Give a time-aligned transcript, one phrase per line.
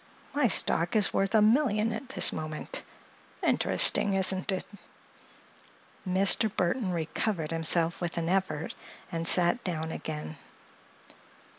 [0.33, 2.81] My stock is worth a million at this moment.
[3.43, 4.65] Interesting, isn't it?"
[6.09, 6.49] Mr.
[6.49, 8.73] Burthon recovered himself with an effort
[9.11, 10.37] and sat down again.